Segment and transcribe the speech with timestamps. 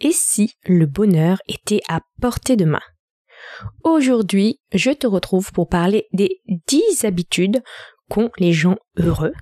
[0.00, 2.82] Et si le bonheur était à portée de main?
[3.82, 7.62] Aujourd'hui, je te retrouve pour parler des 10 habitudes
[8.08, 9.32] qu'ont les gens heureux.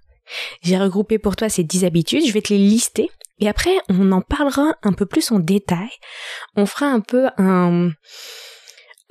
[0.62, 4.10] J'ai regroupé pour toi ces 10 habitudes, je vais te les lister et après on
[4.12, 5.90] en parlera un peu plus en détail.
[6.56, 7.90] On fera un peu un,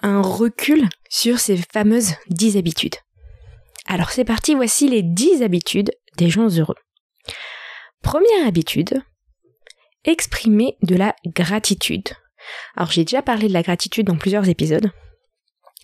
[0.02, 2.96] un recul sur ces fameuses 10 habitudes.
[3.86, 6.76] Alors c'est parti, voici les 10 habitudes des gens heureux.
[8.02, 9.02] Première habitude,
[10.06, 12.10] exprimer de la gratitude.
[12.76, 14.92] Alors j'ai déjà parlé de la gratitude dans plusieurs épisodes.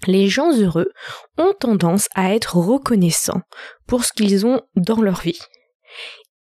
[0.08, 0.92] Les gens heureux
[1.38, 3.42] ont tendance à être reconnaissants
[3.88, 5.40] pour ce qu'ils ont dans leur vie.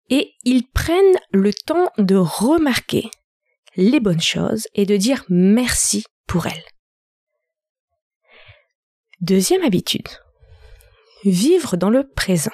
[0.09, 3.09] Et ils prennent le temps de remarquer
[3.75, 6.65] les bonnes choses et de dire merci pour elles.
[9.21, 10.07] Deuxième habitude,
[11.25, 12.51] vivre dans le présent.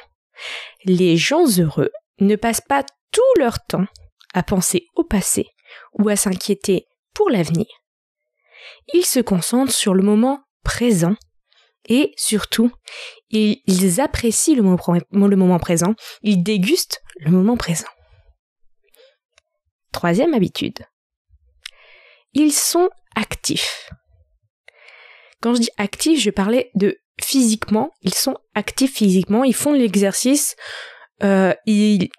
[0.86, 3.86] Les gens heureux ne passent pas tout leur temps
[4.34, 5.48] à penser au passé
[5.94, 7.66] ou à s'inquiéter pour l'avenir.
[8.94, 11.16] Ils se concentrent sur le moment présent
[11.88, 12.72] et surtout,
[13.30, 17.88] ils apprécient le moment, présent, ils dégustent le moment présent.
[19.92, 20.80] Troisième habitude.
[22.34, 23.90] Ils sont actifs.
[25.42, 27.92] Quand je dis actifs, je parlais de physiquement.
[28.02, 30.56] Ils sont actifs physiquement, ils font l'exercice,
[31.22, 32.10] euh, ils,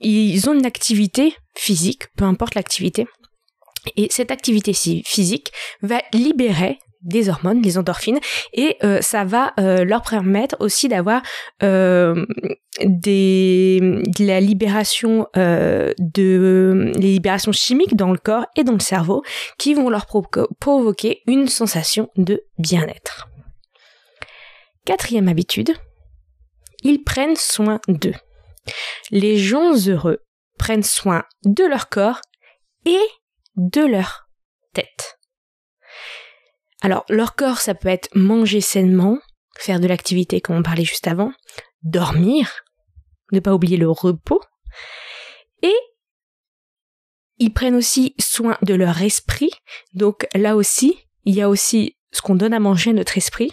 [0.00, 3.06] ils ont une activité physique, peu importe l'activité.
[3.96, 8.18] Et cette activité physique va libérer des hormones, les endorphines,
[8.54, 11.22] et euh, ça va euh, leur permettre aussi d'avoir
[11.62, 12.24] euh,
[12.82, 14.24] des de
[16.98, 19.22] libérations chimiques dans le corps et dans le cerveau
[19.58, 23.28] qui vont leur provoquer une sensation de bien-être.
[24.86, 25.72] Quatrième habitude,
[26.82, 28.14] ils prennent soin d'eux.
[29.10, 30.18] Les gens heureux
[30.58, 32.20] prennent soin de leur corps
[32.86, 33.06] et
[33.56, 34.28] de leur
[34.72, 35.18] tête.
[36.80, 39.18] Alors, leur corps, ça peut être manger sainement,
[39.58, 41.32] faire de l'activité comme on parlait juste avant,
[41.82, 42.64] dormir,
[43.32, 44.40] ne pas oublier le repos,
[45.62, 45.74] et
[47.38, 49.50] ils prennent aussi soin de leur esprit.
[49.94, 53.50] Donc là aussi, il y a aussi ce qu'on donne à manger à notre esprit,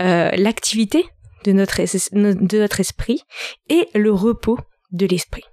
[0.00, 1.06] euh, l'activité
[1.46, 3.22] de notre, esprit
[3.68, 4.58] et le repos
[4.90, 5.44] de l'esprit.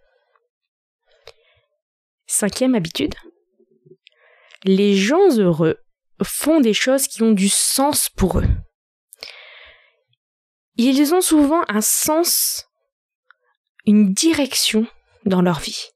[2.25, 3.15] Cinquième habitude.
[4.63, 5.77] Les gens heureux
[6.23, 8.47] font des choses qui ont du sens pour eux.
[10.77, 12.65] Ils ont souvent un sens,
[13.85, 14.87] une direction
[15.25, 15.89] dans leur vie.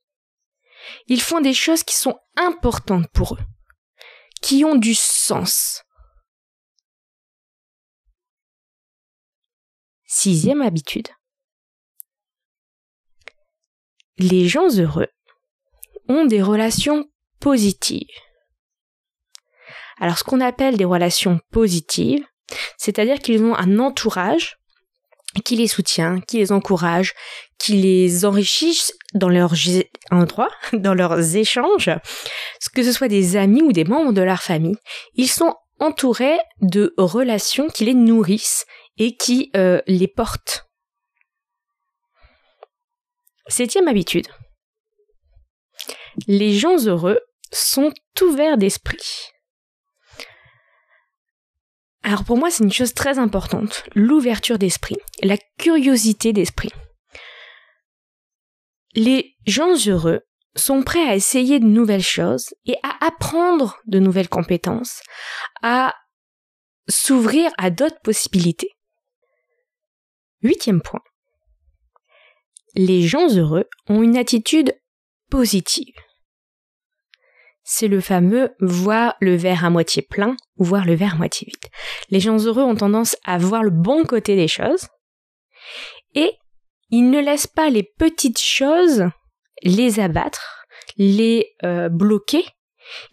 [1.08, 3.46] Ils font des choses qui sont importantes pour eux,
[4.42, 5.84] qui ont du sens.
[10.20, 11.10] Sixième habitude.
[14.18, 15.10] Les gens heureux
[16.10, 17.06] ont des relations
[17.40, 18.08] positives.
[20.00, 22.26] Alors ce qu'on appelle des relations positives,
[22.80, 24.58] c'est-à-dire qu'ils ont un entourage
[25.46, 27.14] qui les soutient, qui les encourage,
[27.60, 29.54] qui les enrichit dans leurs
[30.10, 31.92] endroits, dans leurs échanges,
[32.74, 34.78] que ce soit des amis ou des membres de leur famille,
[35.14, 38.66] ils sont entourés de relations qui les nourrissent
[38.98, 40.68] et qui euh, les portent.
[43.48, 44.28] Septième habitude.
[46.28, 47.20] Les gens heureux
[47.52, 49.30] sont ouverts d'esprit.
[52.04, 56.72] Alors pour moi, c'est une chose très importante, l'ouverture d'esprit, la curiosité d'esprit.
[58.96, 60.22] Les gens heureux
[60.56, 65.02] sont prêts à essayer de nouvelles choses et à apprendre de nouvelles compétences,
[65.62, 65.94] à
[66.90, 68.77] s'ouvrir à d'autres possibilités.
[70.48, 71.02] Huitième point.
[72.76, 74.76] Les gens heureux ont une attitude
[75.30, 75.96] positive
[77.70, 81.48] c'est le fameux voir le verre à moitié plein ou voir le verre à moitié
[81.48, 81.72] vide.
[82.10, 84.88] Les gens heureux ont tendance à voir le bon côté des choses
[86.16, 86.32] et
[86.92, 89.04] ils ne laissent pas les petites choses
[89.64, 90.66] les abattre,
[90.96, 92.46] les euh, bloquer.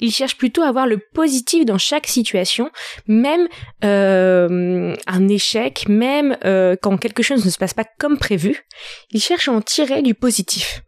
[0.00, 2.70] Ils cherchent plutôt à voir le positif dans chaque situation,
[3.06, 3.48] même
[3.84, 8.66] euh, un échec, même euh, quand quelque chose ne se passe pas comme prévu.
[9.10, 10.82] Ils cherchent à en tirer du positif.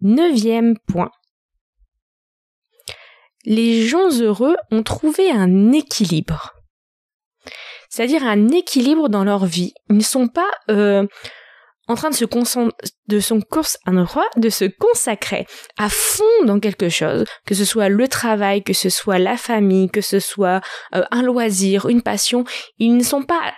[0.00, 1.10] Neuvième point.
[3.44, 6.52] Les gens heureux ont trouvé un équilibre.
[7.88, 9.72] C'est-à-dire un équilibre dans leur vie.
[9.88, 11.06] Ils ne sont pas euh,
[11.90, 12.24] en train de se,
[13.08, 13.76] de, son course,
[14.36, 15.46] de se consacrer
[15.76, 19.90] à fond dans quelque chose, que ce soit le travail, que ce soit la famille,
[19.90, 20.60] que ce soit
[20.94, 22.44] euh, un loisir, une passion,
[22.78, 23.52] ils ne sont pas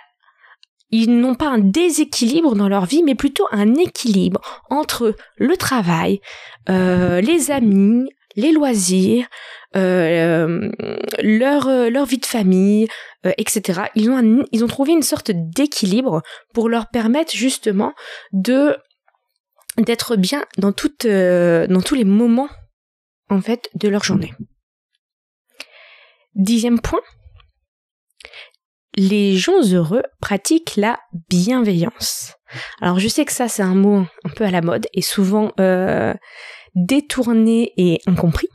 [0.89, 6.21] ils n'ont pas un déséquilibre dans leur vie, mais plutôt un équilibre entre le travail,
[6.69, 9.27] euh, les amis, les loisirs,
[9.75, 10.69] euh,
[11.21, 12.87] leur, leur vie de famille,
[13.25, 13.83] euh, etc.
[13.95, 16.21] Ils ont, ils ont trouvé une sorte d'équilibre
[16.53, 17.93] pour leur permettre justement
[18.33, 18.77] de
[19.77, 20.73] d'être bien dans
[21.05, 22.49] euh, dans tous les moments
[23.29, 24.33] en fait de leur journée.
[26.35, 27.01] Dixième point,
[28.95, 30.99] les gens heureux pratiquent la
[31.29, 32.33] bienveillance.
[32.81, 35.53] Alors je sais que ça c'est un mot un peu à la mode et souvent
[35.59, 36.13] euh,
[36.75, 38.49] détourné et incompris,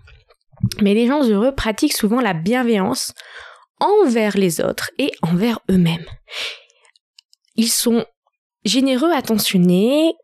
[0.80, 3.12] mais les gens heureux pratiquent souvent la bienveillance
[3.80, 6.06] envers les autres et envers eux-mêmes.
[7.54, 8.04] Ils sont
[8.64, 10.14] généreux, attentionnés,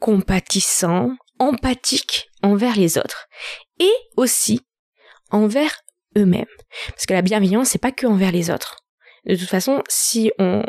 [0.00, 3.26] compatissants, empathiques envers les autres
[3.78, 4.60] et aussi
[5.30, 5.82] envers
[6.16, 6.46] eux-mêmes.
[6.88, 8.76] Parce que la bienveillance, c'est pas que envers les autres.
[9.26, 10.62] De toute façon, si on,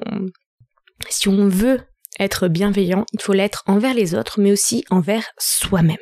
[1.09, 1.81] si on veut
[2.19, 5.97] être bienveillant, il faut l'être envers les autres, mais aussi envers soi-même.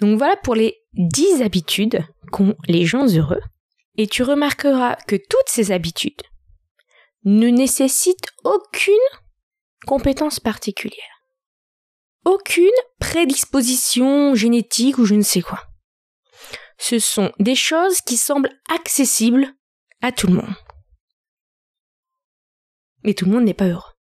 [0.00, 3.40] Donc voilà pour les 10 habitudes qu'ont les gens heureux.
[3.96, 6.22] Et tu remarqueras que toutes ces habitudes
[7.24, 8.94] ne nécessitent aucune
[9.86, 10.98] compétence particulière.
[12.24, 15.62] Aucune prédisposition génétique ou je ne sais quoi.
[16.78, 19.46] Ce sont des choses qui semblent accessibles
[20.00, 20.54] à tout le monde.
[23.04, 23.92] Mais tout le monde n'est pas heureux.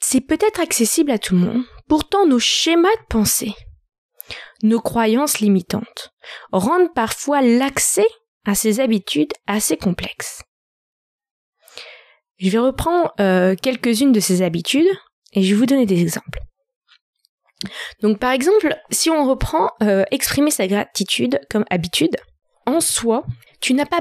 [0.00, 3.54] C'est peut-être accessible à tout le monde, pourtant nos schémas de pensée,
[4.62, 6.12] nos croyances limitantes,
[6.52, 8.06] rendent parfois l'accès
[8.44, 10.42] à ces habitudes assez complexes.
[12.38, 14.88] Je vais reprendre euh, quelques-unes de ces habitudes
[15.32, 16.40] et je vais vous donner des exemples.
[18.00, 22.16] Donc par exemple, si on reprend euh, exprimer sa gratitude comme habitude,
[22.66, 23.24] en soi,
[23.60, 24.00] tu n'as pas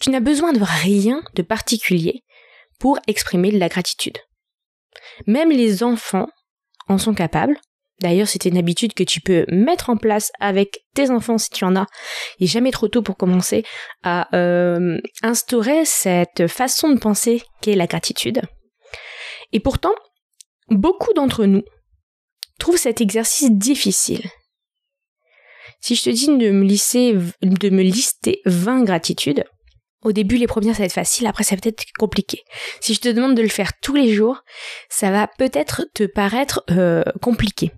[0.00, 2.22] tu n'as besoin de rien de particulier
[2.78, 4.18] pour exprimer de la gratitude.
[5.26, 6.28] Même les enfants
[6.88, 7.58] en sont capables
[8.00, 11.64] D'ailleurs, c'est une habitude que tu peux mettre en place avec tes enfants si tu
[11.64, 11.86] en as.
[12.38, 13.64] Il n'est jamais trop tôt pour commencer
[14.02, 18.42] à euh, instaurer cette façon de penser qu'est la gratitude.
[19.52, 19.94] Et pourtant,
[20.68, 21.62] beaucoup d'entre nous
[22.58, 24.22] trouvent cet exercice difficile.
[25.80, 29.44] Si je te dis de me, lister, de me lister 20 gratitudes,
[30.02, 32.42] au début, les premières, ça va être facile, après, ça va peut-être compliqué.
[32.80, 34.42] Si je te demande de le faire tous les jours,
[34.88, 37.72] ça va peut-être te paraître euh, compliqué.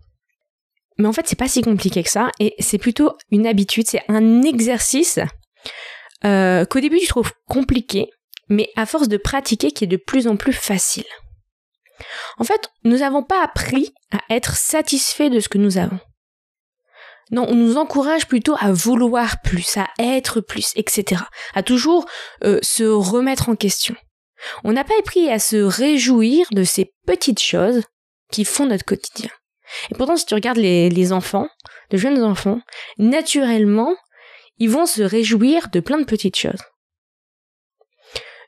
[0.98, 4.02] Mais en fait, c'est pas si compliqué que ça, et c'est plutôt une habitude, c'est
[4.08, 5.20] un exercice
[6.24, 8.10] euh, qu'au début tu trouves compliqué,
[8.48, 11.04] mais à force de pratiquer qui est de plus en plus facile.
[12.38, 15.98] En fait, nous n'avons pas appris à être satisfaits de ce que nous avons.
[17.30, 21.22] Non, on nous encourage plutôt à vouloir plus, à être plus, etc.
[21.54, 22.06] À toujours
[22.44, 23.94] euh, se remettre en question.
[24.64, 27.82] On n'a pas appris à se réjouir de ces petites choses
[28.32, 29.30] qui font notre quotidien.
[29.90, 31.48] Et pourtant, si tu regardes les, enfants,
[31.90, 32.60] de jeunes enfants,
[32.98, 33.94] naturellement,
[34.58, 36.62] ils vont se réjouir de plein de petites choses.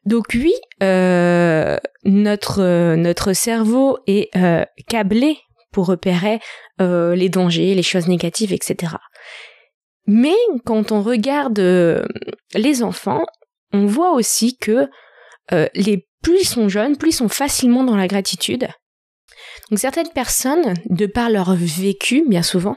[0.05, 5.39] Donc oui, euh, notre euh, notre cerveau est euh, câblé
[5.73, 6.41] pour repérer
[6.81, 8.95] les dangers, les choses négatives, etc.
[10.07, 11.61] Mais quand on regarde
[12.55, 13.25] les enfants,
[13.75, 14.89] on voit aussi que
[16.23, 18.67] plus ils sont jeunes, plus ils sont facilement dans la gratitude,
[19.71, 22.77] donc certaines personnes, de par leur vécu, bien souvent,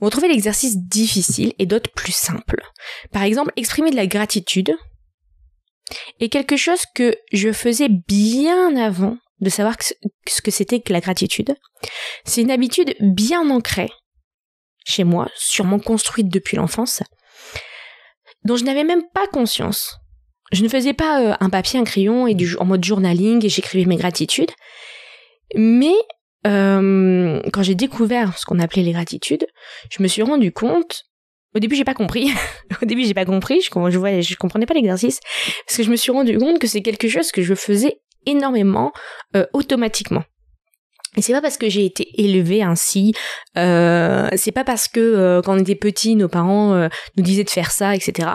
[0.00, 2.62] vont trouver l'exercice difficile et d'autres plus simples.
[3.12, 4.74] Par exemple, exprimer de la gratitude
[6.20, 9.76] est quelque chose que je faisais bien avant de savoir
[10.28, 11.54] ce que c'était que la gratitude.
[12.24, 13.90] C'est une habitude bien ancrée
[14.84, 17.02] chez moi, sûrement construite depuis l'enfance,
[18.44, 19.98] dont je n'avais même pas conscience.
[20.52, 23.86] Je ne faisais pas euh, un papier, un crayon et en mode journaling et j'écrivais
[23.86, 24.50] mes gratitudes.
[25.54, 25.94] Mais
[26.46, 29.46] euh, quand j'ai découvert ce qu'on appelait les gratitudes,
[29.90, 31.04] je me suis rendu compte.
[31.54, 32.30] Au début, j'ai pas compris.
[32.82, 33.60] au début, j'ai pas compris.
[33.60, 35.20] Je, je, comprenais pas l'exercice
[35.66, 38.92] parce que je me suis rendu compte que c'est quelque chose que je faisais énormément
[39.36, 40.24] euh, automatiquement.
[41.16, 43.12] Et c'est pas parce que j'ai été élevée ainsi,
[43.58, 47.50] euh, c'est pas parce que euh, quand on était petit, nos parents nous disaient de
[47.50, 48.30] faire ça, etc.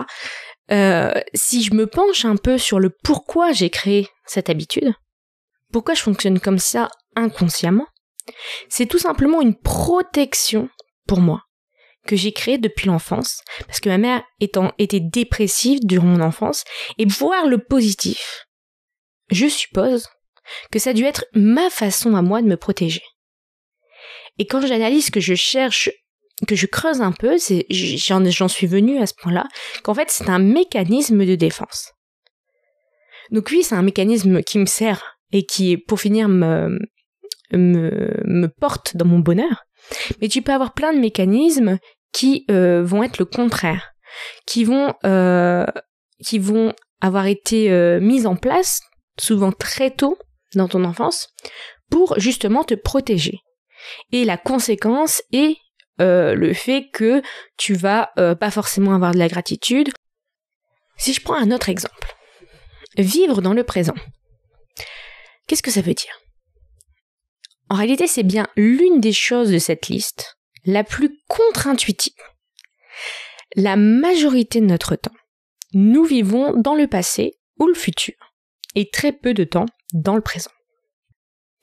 [1.34, 4.94] si je me penche un peu sur le pourquoi j'ai créé cette habitude,
[5.74, 7.88] pourquoi je fonctionne comme ça inconsciemment,
[8.70, 10.70] C'est tout simplement une protection
[11.08, 11.44] pour moi
[12.06, 16.64] que j'ai créée depuis l'enfance, parce que ma mère étant était dépressive durant mon enfance,
[16.98, 18.46] et voir le positif,
[19.30, 20.08] je suppose
[20.72, 23.04] que ça a dû être ma façon à moi de me protéger.
[24.40, 25.90] Et quand j'analyse que je cherche,
[26.48, 27.38] que je creuse un peu,
[27.70, 29.46] j'en suis venue à ce point-là,
[29.84, 31.92] qu'en fait c'est un mécanisme de défense.
[33.32, 36.80] Donc oui, c'est un mécanisme qui me sert et qui, pour finir, me,
[37.54, 39.66] me, porte dans mon bonheur.
[40.22, 41.78] Mais tu peux avoir plein de mécanismes
[42.12, 43.92] qui euh, vont être le contraire,
[44.46, 45.66] qui vont, euh,
[46.26, 48.82] qui vont avoir été euh, mis en place
[49.20, 50.18] souvent très tôt
[50.56, 51.30] dans ton enfance
[51.90, 53.40] pour justement te protéger.
[54.12, 55.58] Et la conséquence est
[56.02, 57.22] euh, le fait que
[57.58, 59.90] tu vas pas forcément avoir de la gratitude.
[60.98, 62.16] Si je prends un autre exemple,
[62.98, 63.96] vivre dans le présent.
[65.48, 66.12] Qu'est-ce que ça veut dire?
[67.70, 72.14] En réalité, c'est bien l'une des choses de cette liste la plus contre-intuitive.
[73.56, 75.16] La majorité de notre temps,
[75.74, 78.16] nous vivons dans le passé ou le futur,
[78.76, 80.52] et très peu de temps dans le présent.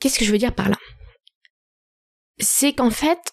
[0.00, 0.76] Qu'est-ce que je veux dire par là?
[2.38, 3.32] C'est qu'en fait,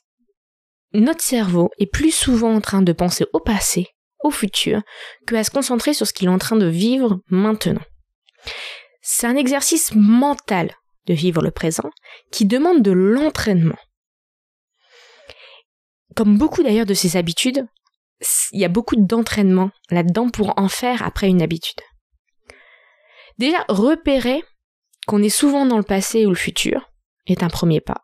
[0.94, 3.88] notre cerveau est plus souvent en train de penser au passé,
[4.24, 4.82] au futur,
[5.26, 7.82] que à se concentrer sur ce qu'il est en train de vivre maintenant.
[9.02, 10.76] C'est un exercice mental
[11.08, 11.90] de vivre le présent
[12.32, 13.78] qui demande de l'entraînement.
[16.16, 17.66] Comme beaucoup d'ailleurs de ces habitudes,
[18.52, 21.82] il y a beaucoup d'entraînement là-dedans pour en faire après une habitude.
[23.38, 24.44] Déjà, repérer
[25.08, 26.92] qu'on est souvent dans le passé ou le futur
[27.26, 28.04] est un premier pas.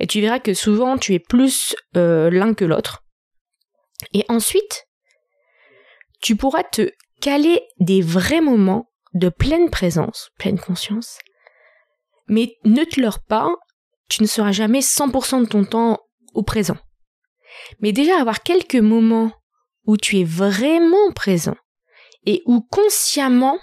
[0.00, 3.04] Et tu verras que souvent tu es plus euh, l'un que l'autre.
[4.12, 4.86] Et ensuite,
[6.20, 11.18] tu pourras te caler des vrais moments de pleine présence, pleine conscience.
[12.28, 13.48] Mais ne te leurre pas,
[14.08, 15.98] tu ne seras jamais 100% de ton temps
[16.34, 16.76] au présent.
[17.80, 19.32] Mais déjà avoir quelques moments
[19.86, 21.56] où tu es vraiment présent
[22.24, 23.58] et où consciemment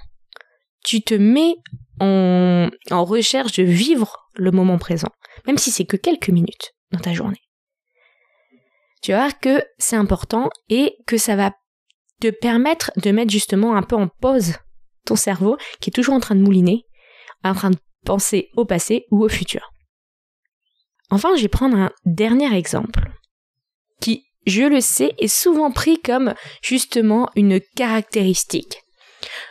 [0.84, 1.56] tu te mets
[2.00, 5.10] en, recherche de vivre le moment présent,
[5.48, 7.42] même si c'est que quelques minutes dans ta journée.
[9.02, 11.52] Tu vas voir que c'est important et que ça va
[12.20, 14.54] te permettre de mettre justement un peu en pause
[15.06, 16.86] ton cerveau qui est toujours en train de mouliner,
[17.44, 19.72] en train de penser au passé ou au futur.
[21.10, 23.12] Enfin, je vais prendre un dernier exemple
[24.02, 28.82] qui, je le sais, est souvent pris comme justement une caractéristique.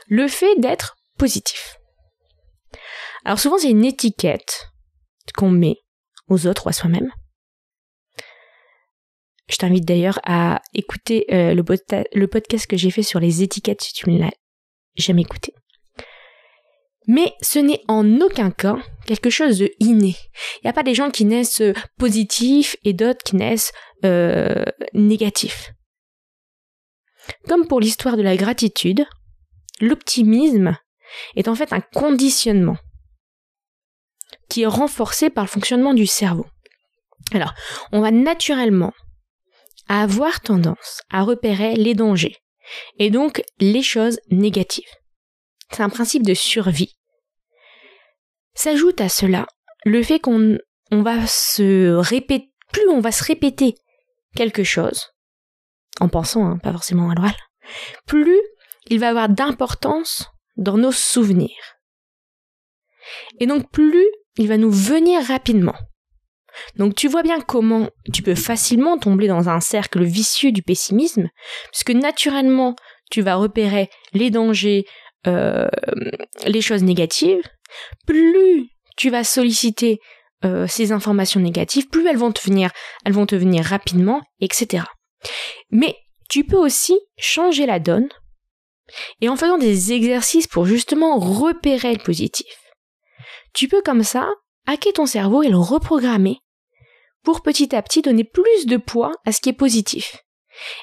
[0.09, 1.77] Le fait d'être positif.
[3.25, 4.69] Alors souvent c'est une étiquette
[5.37, 5.77] qu'on met
[6.29, 7.11] aux autres ou à soi-même.
[9.49, 11.63] Je t'invite d'ailleurs à écouter euh, le,
[12.15, 14.33] le, podcast que j'ai fait sur les étiquettes si tu ne l'as
[14.97, 15.55] jamais écouté.
[17.07, 20.17] Mais ce n'est en aucun cas quelque chose de inné.
[20.57, 21.63] Il n'y a pas des gens qui naissent
[21.99, 23.73] positifs et d'autres qui naissent
[24.05, 25.73] euh, négatifs.
[27.49, 29.05] Comme pour l'histoire de la gratitude,
[29.81, 30.77] l'optimisme
[31.37, 32.77] est en fait un conditionnement
[34.49, 36.47] qui est renforcé par le fonctionnement du cerveau.
[37.33, 37.55] Alors,
[37.93, 38.93] on va naturellement
[39.89, 42.37] avoir tendance à repérer les dangers
[42.99, 44.85] et donc les choses négatives.
[45.73, 46.97] C'est un principe de survie.
[48.55, 49.47] S'ajoute à cela
[49.85, 50.59] le fait qu'on
[50.91, 53.75] va se répéter, plus on va se répéter
[54.37, 55.09] quelque chose,
[56.01, 57.35] en pensant, hein, pas forcément à l'oral,
[58.07, 58.41] plus
[58.87, 61.79] il va avoir d'importance dans nos souvenirs.
[63.41, 65.77] Et donc plus il va nous venir rapidement.
[66.77, 71.31] Donc tu vois bien comment tu peux facilement tomber dans un cercle vicieux du pessimisme,
[71.71, 72.77] puisque naturellement
[73.11, 74.87] tu vas repérer les dangers,
[75.27, 75.69] euh,
[76.47, 77.43] les choses négatives,
[78.07, 80.01] plus tu vas solliciter
[80.45, 82.71] euh, ces informations négatives, plus elles vont te venir,
[83.05, 84.85] elles vont te venir rapidement, etc.
[85.71, 85.97] Mais
[86.29, 88.09] tu peux aussi changer la donne
[89.21, 92.57] et en faisant des exercices pour justement repérer le positif.
[93.55, 94.29] Tu peux comme ça
[94.67, 96.39] hacker ton cerveau et le reprogrammer
[97.23, 100.17] pour petit à petit donner plus de poids à ce qui est positif.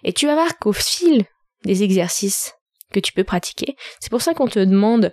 [0.04, 1.26] Et tu vas voir qu'au fil
[1.66, 2.54] des exercices
[2.94, 5.12] que tu peux pratiquer, c'est pour ça qu'on te demande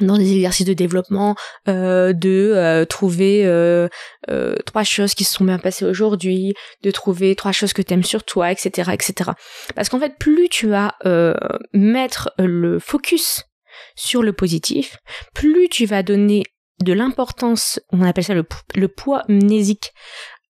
[0.00, 1.36] dans des exercices de développement
[1.68, 3.88] euh, de euh, trouver euh,
[4.66, 8.04] trois choses qui se sont bien passées aujourd'hui, de trouver trois choses que tu aimes
[8.04, 9.30] sur toi, etc., etc.
[9.74, 10.94] Parce qu'en fait, plus tu vas
[11.72, 13.44] mettre le focus
[13.96, 14.96] sur le positif,
[15.34, 16.42] plus tu vas donner
[16.82, 19.92] de l'importance, on appelle ça le, poids mnésique,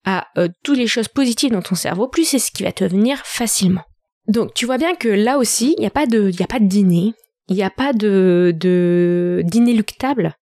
[0.05, 0.29] à
[0.65, 3.85] toutes les choses positives dans ton cerveau, plus c'est ce qui va te venir facilement.
[4.33, 7.13] Donc tu vois bien que là aussi, il n'y a pas de, dîner,
[7.49, 10.35] il n'y a pas de, de d'inéluctable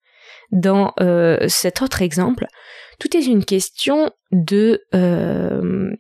[0.52, 2.46] dans euh, cet autre exemple.
[3.00, 5.90] Tout est une question de euh,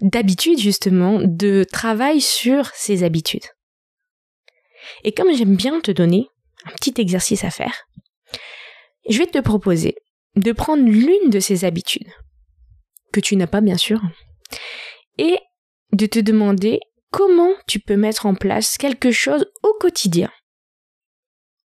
[0.00, 3.46] d'habitude justement, de travail sur ses habitudes.
[5.04, 6.26] Et comme j'aime bien te donner
[6.64, 7.84] un petit exercice à faire,
[9.08, 9.94] je vais te proposer
[10.34, 12.10] de prendre l'une de ces habitudes,
[13.12, 14.00] que tu n'as pas bien sûr,
[15.18, 15.38] et
[15.92, 16.80] de te demander
[17.10, 20.30] comment tu peux mettre en place quelque chose au quotidien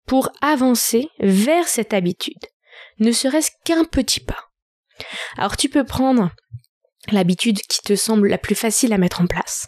[0.06, 2.46] pour avancer vers cette habitude,
[3.00, 4.46] ne serait-ce qu'un petit pas.
[5.38, 6.32] Alors tu peux prendre
[7.12, 9.68] l'habitude qui te semble la plus facile à mettre en place,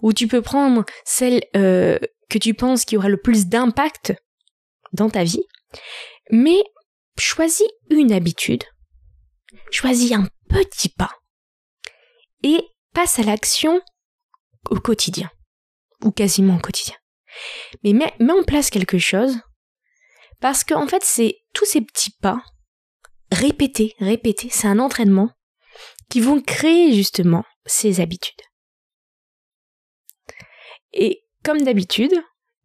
[0.00, 1.98] ou tu peux prendre celle euh,
[2.28, 4.14] que tu penses qui aura le plus d'impact
[4.92, 5.44] dans ta vie,
[6.30, 6.62] mais
[7.18, 8.64] choisis une habitude,
[9.70, 11.12] choisis un petit pas,
[12.42, 12.62] et
[12.94, 13.82] passe à l'action
[14.70, 15.30] au quotidien,
[16.04, 16.96] ou quasiment au quotidien.
[17.84, 19.38] Mais mets, en place quelque chose,
[20.40, 22.40] parce qu'en en fait, c'est tous ces petits pas,
[23.32, 25.30] répétés, répétés, c'est un entraînement,
[26.08, 28.40] qui vont créer justement ces habitudes.
[30.92, 32.14] Et comme d'habitude,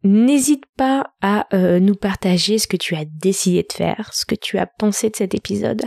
[0.02, 4.34] n'hésite pas à euh, nous partager ce que tu as décidé de faire, ce que
[4.34, 5.84] tu as pensé de cet épisode.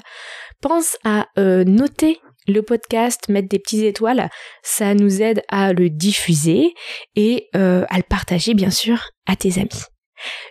[0.61, 4.29] Pense à euh, noter le podcast, mettre des petites étoiles,
[4.63, 6.73] ça nous aide à le diffuser
[7.15, 9.83] et euh, à le partager bien sûr à tes amis.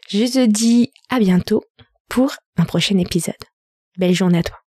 [0.08, 1.64] Je te dis à bientôt
[2.08, 3.34] pour un prochain épisode.
[3.98, 4.65] Belle journée à toi.